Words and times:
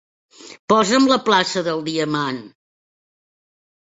Posa'm 0.71 1.05
la 1.09 1.17
plaça 1.27 1.63
del 1.67 1.83
diamant. 1.89 2.41